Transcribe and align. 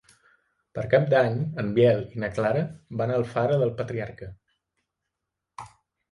Per 0.75 0.83
Cap 0.91 1.03
d'Any 1.09 1.35
en 1.63 1.67
Biel 1.75 1.99
i 2.17 2.21
na 2.23 2.29
Clara 2.37 2.63
van 3.01 3.13
a 3.13 3.17
Alfara 3.17 3.59
del 3.65 3.73
Patriarca. 3.83 4.31